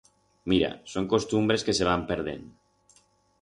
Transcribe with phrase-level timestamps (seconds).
[0.51, 2.99] Mira, son costumbres que se van perdend.